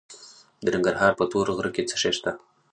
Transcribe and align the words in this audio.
د 0.63 0.65
ننګرهار 0.75 1.11
په 1.19 1.25
تور 1.31 1.47
غره 1.55 1.71
کې 1.75 1.87
څه 1.89 1.95
شی 2.01 2.11
شته؟ 2.17 2.31